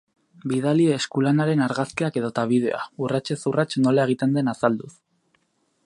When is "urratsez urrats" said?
3.07-3.71